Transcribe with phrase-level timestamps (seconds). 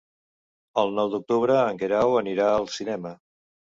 [0.83, 3.13] El nou d'octubre en Guerau anirà al cinema.